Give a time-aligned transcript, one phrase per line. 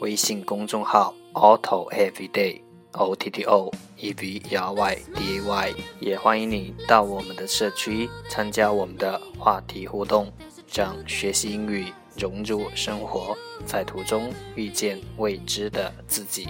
[0.00, 2.60] 微信公众号 auto everyday
[2.92, 10.32] otto evryday 也欢迎你到我们的社区参加我们的话题互动
[10.66, 16.48] 将学习英语融入生活在途中遇见未知的自己。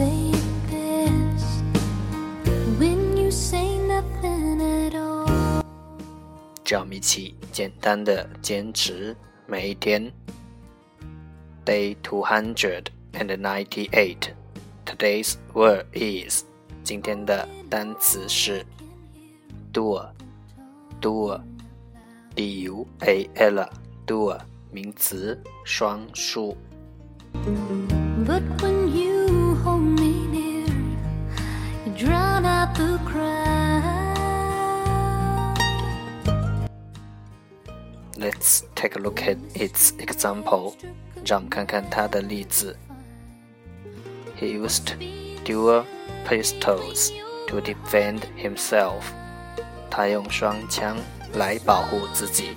[0.00, 1.62] say it best
[2.78, 5.62] when you say nothing at all.
[6.64, 9.14] 让我们一起简单的坚持
[9.46, 10.10] 每一天。
[11.64, 14.30] Day two hundred and ninety-eight.
[14.86, 16.44] Today's word is
[16.82, 18.64] 今天的单词是
[19.72, 20.08] dual
[21.00, 21.40] dual
[22.34, 23.68] d u a l
[24.06, 24.40] dual
[24.70, 26.56] 名词双数。
[28.24, 28.42] But
[38.18, 40.74] Let's take a look at its example.
[41.24, 42.76] 让我们看看它的例子。
[44.38, 44.96] He used
[45.44, 45.84] dual
[46.26, 47.12] pistols
[47.46, 49.02] to defend himself.
[49.90, 50.96] 他用双枪
[51.34, 52.56] 来保护自己。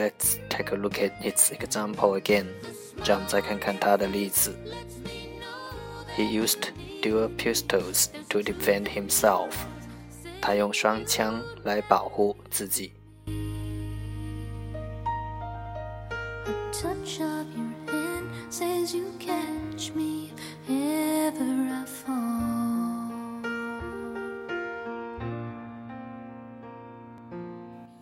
[0.00, 2.46] Let's take a look at its example again.
[3.04, 4.54] 让我们再看看它的例子。
[6.16, 6.72] He used
[7.02, 9.52] dual pistols to defend himself.
[10.40, 12.92] 他用双枪来保护自己。
[16.46, 20.30] A touch of your hand says you catch me
[20.68, 22.16] if ever I fall.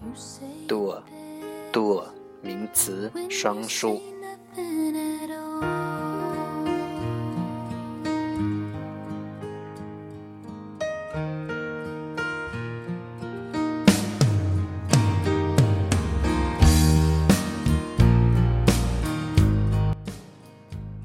[0.02, 1.02] You say dual
[1.71, 2.03] DO
[2.41, 4.01] 名词双数。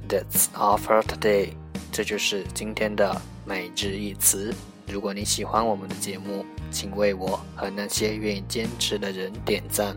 [0.09, 1.51] That's all for today。
[1.93, 4.55] 这就是今天的每日一词。
[4.87, 9.97] 如果你喜欢我们的节目，请为我和那些愿意坚持的人点赞。